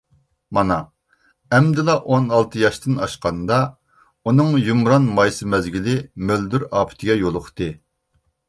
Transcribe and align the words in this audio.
مانا 0.57 0.75
ئەمدىلا 1.57 1.95
ئون 2.13 2.25
ئالتە 2.37 2.63
ياشتىن 2.63 2.97
ئاشقاندا، 3.03 3.59
ئۇنىڭ 4.31 4.57
يۇمران 4.69 5.07
مايسا 5.21 5.51
مەزگىلى 5.55 5.97
مۆلدۈر 6.31 6.67
ئاپىتىگە 6.71 7.21
يولۇقتى. 7.25 7.73